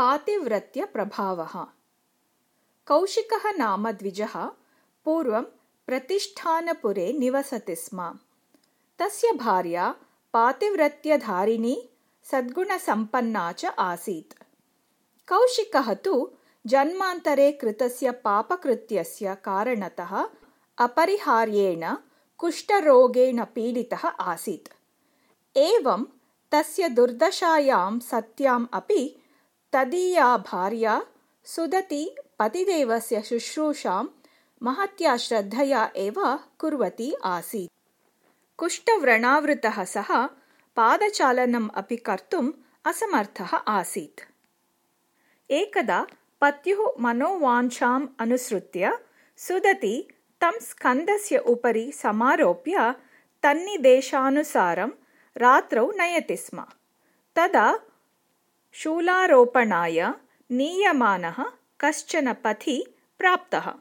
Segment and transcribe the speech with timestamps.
[0.00, 1.66] पातिव्रत्यप्रभावः।
[2.86, 4.46] कौशिकः नाम द्विजः
[5.04, 5.42] पूर्वं
[5.86, 8.18] प्रतिष्ठानपुरे निवसति स्म।
[8.98, 9.94] तस्य भार्या
[10.32, 11.90] पातिव्रत्यधारिणी
[12.24, 14.42] सद्गुणसम्पन्ना च आसीत्।
[15.28, 16.30] कौशिकः तु
[16.66, 20.28] जन्मान्तरे कृतस्य पापकृत्यस्य कारणतः
[20.78, 21.94] अपरिहार्येण
[22.38, 24.68] कुष्ठरोगेण पीडितः आसीत्।
[25.56, 26.06] एवं
[26.52, 29.19] तस्य दुर्दशायां सत्याम् अपि
[29.72, 31.02] तदीया भार्या
[31.44, 34.04] सुदती पतिदेवस्य शुश्रूषां
[34.62, 37.70] महत्या श्रद्धया एव कुर्वती आसीत्।
[38.56, 40.26] कुष्ठव्रणावृतः सः
[40.76, 42.52] पादचालनम् अपि कर्तुम्
[42.84, 44.20] असमर्थः आसीत्।
[45.50, 46.06] एकदा
[46.40, 48.98] पत्युः मनोवाञ्छाम् अनुसृत्य
[49.36, 50.08] सुदती
[50.40, 52.94] तं स्कन्दस्य उपरि समारोप्य
[53.42, 54.90] तन्निदेशानुसारं
[55.36, 56.64] रात्रौ नयति स्म।
[57.36, 57.78] तदा
[58.72, 60.08] शूलारोपणाय
[60.50, 61.44] नीयमानः
[61.80, 63.72] कश्चन पथि प्राप्तः।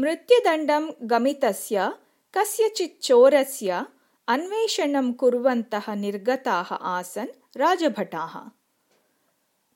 [0.00, 1.92] मृत्युदण्डं गमितस्य
[2.34, 3.86] कस्यचित् चोरस्य
[4.28, 8.38] अन्वेषणं कुर्वन्तः निर्गताः आसन् राजभटाः।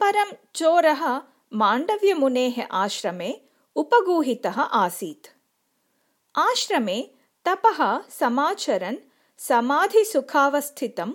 [0.00, 1.20] परं चोरः
[1.52, 3.34] माण्डव्यमुनेः आश्रमे
[3.74, 5.26] उपगूहितः आसीत्।
[6.38, 7.02] आश्रमे
[7.44, 8.96] तपः समाचरन्
[9.38, 11.12] समाधिसुखावस्थितं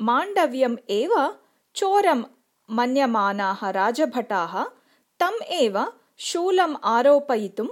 [0.00, 1.34] माण्डव्यम् एव
[1.74, 2.22] चोरं
[2.70, 4.64] मन्यमानाः राजभटाः
[5.20, 5.76] तम् एव
[6.18, 7.66] शूलम् आरोपयितुं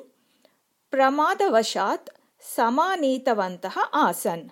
[0.91, 2.11] प्रमादवशात्
[2.57, 4.49] समानीतवन्तः आसन्।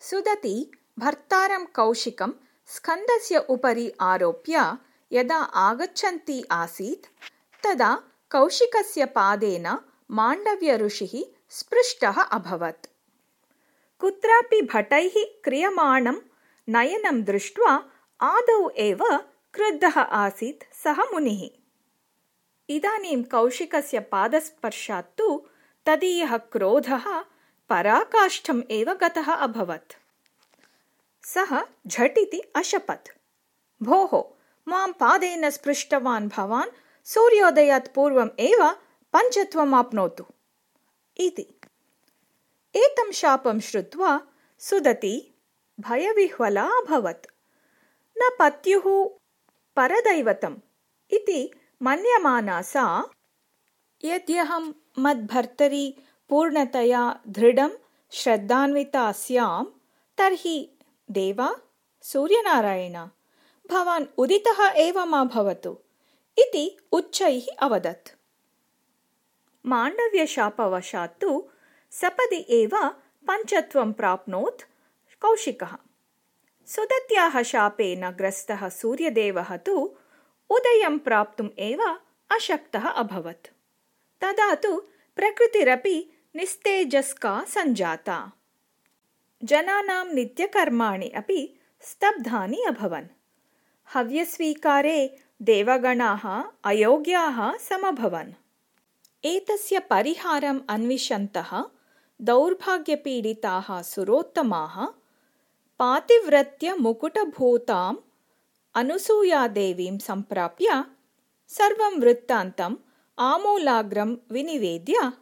[0.00, 0.54] सुदती
[0.98, 2.32] भर्तारं कौशिकं
[2.66, 4.64] स्कन्दस्य उपरि आरोप्य
[5.12, 7.06] यदा आगच्छन्ती आसीत्
[7.64, 7.92] तदा
[8.30, 9.68] कौशिकस्य पादेन
[10.10, 11.14] माण्डव्यऋषिः
[11.50, 12.86] स्पृष्टः अभवत्।
[14.00, 16.20] कुत्रापि भटैः क्रियमाणं
[16.68, 17.72] नयनं दृष्ट्वा
[18.22, 18.98] आदौ एव
[19.54, 21.60] क्रुद्धः आसीत् सः मुनिः।
[22.68, 25.46] इदानीं कौशिकस्य पादस्पर्शात् तु
[25.86, 27.20] तदीयः क्रोधः
[27.68, 29.92] पराकाष्ठम् एव गतः अभवत्।
[31.26, 33.08] सः झटिति अशपत्।
[33.82, 34.24] भोः
[34.68, 38.70] मां पादेन स्पृष्टवान् भवान् सूर्योदयात् पूर्वम् एव
[39.12, 40.24] पञ्चत्वमाप्नोतु
[41.16, 41.60] इति।
[42.76, 44.20] एतं शापं श्रुत्वा
[44.58, 45.34] सुदती
[45.80, 47.26] भयविह्वला अभवत्
[48.22, 48.86] न पत्युः
[49.76, 50.56] परदैवतम्
[51.10, 51.40] इति
[51.82, 52.84] मन्यमाना सा।
[54.04, 54.64] यद्यहं
[54.98, 55.86] मद्भर्तरि
[56.28, 57.02] पूर्णतया
[57.36, 57.70] दृढं
[58.18, 59.64] श्रद्धान्विता स्यां
[60.18, 60.56] तर्हि
[61.18, 61.48] देवा
[62.02, 62.96] सूर्यनारायण
[63.70, 65.72] भवान् उदितः एव मा भवतु
[66.38, 68.08] इति उच्चैः अवदत्।
[69.72, 71.30] माण्डव्यशापवशात् तु
[72.00, 72.76] सपदि एव
[73.28, 74.62] पञ्चत्वं प्राप्नोत्
[75.22, 75.76] कौशिकः
[76.74, 79.96] सुदत्याः शापेन ग्रस्तः सूर्यदेवः तु
[80.50, 81.98] उदयं प्राप्तुम् एव
[82.30, 83.46] अशक्तः अभवत्।
[84.20, 84.82] तदा तु
[85.16, 88.32] प्रकृतिरपि निस्तेजस्का सञ्जाता।
[89.44, 93.06] जनानां नित्यकर्माणि अपि स्तब्धानि अभवन्।
[93.94, 98.32] हव्यस्वीकारे देवगणाः अयोग्याः समभवन्।
[99.24, 101.64] एतस्य परिहारम् अन्विषन्तः
[102.20, 104.99] दौर्भाग्यपीडिताः सुरोत्तमाः
[105.80, 107.96] पातिव्रत्यमुकुटभूताम्
[108.74, 110.84] अनसूयादेवीं सम्प्राप्य
[111.48, 112.76] सर्वं वृत्तान्तम्
[113.18, 115.12] आमूलाग्रं विनिवेद्य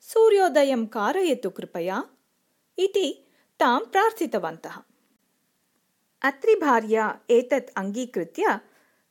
[0.00, 2.04] सूर्योदयं कारयतु कृपया
[2.78, 3.26] इति
[3.60, 4.76] तां प्रार्थितवन्तः।
[6.22, 8.60] अत्रिभार्या एतत् अङ्गीकृत्य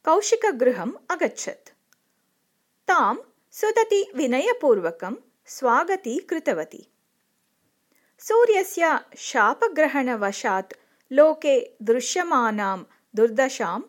[0.06, 1.69] कौशिकगृहम् अगच्छत्।
[2.88, 3.16] तां
[3.52, 5.16] सुदति विनयपूर्वकं
[5.46, 6.88] स्वागती कृतवती
[8.28, 10.74] सूर्यस्य शापग्रहणवशात्
[11.12, 12.80] लोके दृश्यमानां
[13.16, 13.80] दुर्दशां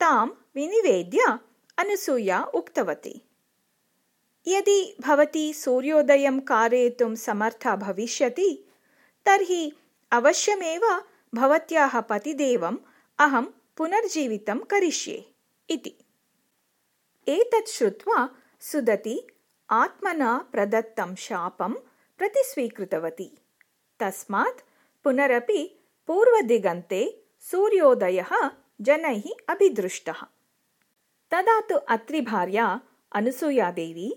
[0.00, 1.24] तां विनिवेद्य
[1.78, 3.12] अनसूया उक्तवती।
[4.46, 8.48] यदि भवती सूर्योदयं कारयितुं समर्था भविष्यति
[9.26, 9.72] तर्हि
[10.12, 10.86] अवश्यमेव
[11.34, 12.78] भवत्याः पतिदेवम्
[13.18, 13.46] अहं
[13.76, 15.18] पुनर्जीवितं करिष्ये
[15.70, 15.92] इति।
[17.28, 18.28] एतत् श्रुत्वा
[18.60, 19.26] सुदती
[19.70, 21.74] आत्मना प्रदत्तं शापं
[22.18, 23.30] प्रतिस्वीकृतवती
[24.00, 24.60] तस्मात्
[25.04, 28.50] पुनरपि पूर्वदिगन्ते सूर्योदयः
[28.80, 30.20] जनैः अभिदृष्टः।
[31.30, 32.80] तदा तु अत्रिभार्या
[33.12, 34.08] अनसूयादेवी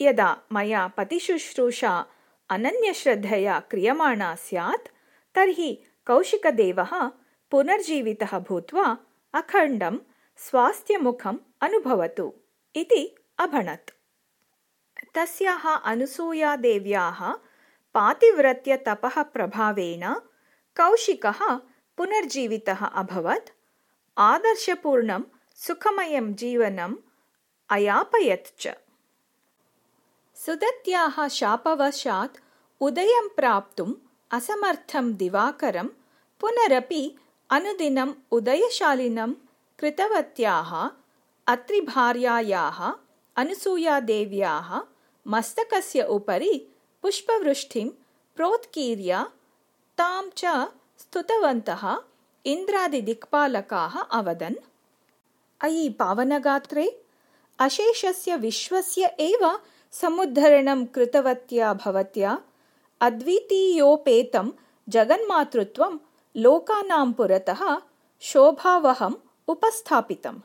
[0.00, 2.06] यदा मया पतिशुश्रूषा
[2.50, 4.88] अनन्यश्रद्धया क्रियमाणा स्यात्
[5.34, 6.92] तर्हि कौशिकदेवः
[7.50, 8.98] पुनर्जीवितः भूत्वा
[9.34, 9.98] अखण्डं
[10.36, 12.32] स्वास्थ्यमुखम् अनुभवतु
[12.76, 13.02] इति
[13.38, 13.90] अभणत्।
[15.14, 17.20] तस्याः अनसूयादेव्याः
[17.96, 20.14] पातिव्रत्यतपः प्रभावेण
[20.76, 21.40] कौशिकः
[21.96, 23.50] पुनर्जीवितः अभवत्।
[24.18, 25.22] आदर्शपूर्णं
[25.56, 26.96] सुखमयं जीवनम्
[27.70, 28.68] अयापयत् च।
[30.34, 32.36] सुदत्याः शापवशात्
[32.80, 33.94] उदयं प्राप्तुम्
[34.30, 35.88] असमर्थं दिवाकरं
[36.40, 37.18] पुनरपि
[37.50, 39.32] अनुदिनम् उदयशालिनं
[39.78, 40.90] कृतवत्याः
[41.46, 42.92] अत्रिभार्यायाः
[43.36, 44.80] अनसूयादेव्याः
[45.26, 47.88] मस्तकस्य उपरि पुष्पवृष्टिं
[48.36, 49.26] प्रोत्कीर्य
[49.98, 50.44] तां च
[50.98, 51.96] स्तुतवन्तः
[52.46, 54.54] इन्द्रादिदिक्पालकाः अवदन्।
[55.60, 57.02] अयि पावनगात्रे
[57.58, 59.60] अशेषस्य विश्वस्य एव
[59.92, 62.40] समुद्धरणं कृतवत्या भवत्या।
[63.00, 64.50] अद्वितीयोपेतं
[64.88, 65.98] जगन्मातृत्वं
[66.36, 67.76] लोकानां पुरतः
[68.20, 69.14] शोभावहम्
[69.48, 70.38] उपस्थापितम्।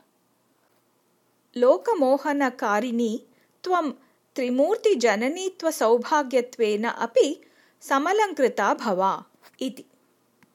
[1.56, 3.26] लोकमोहनकारिणी
[3.64, 3.92] त्वं
[4.36, 7.26] त्रिमूर्तिजननीत्वसौभाग्यत्वेन अपि
[7.82, 9.12] समलङ्कृता भवा
[9.66, 9.84] इति